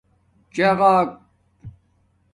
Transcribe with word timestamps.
چَغݳق 0.53 1.07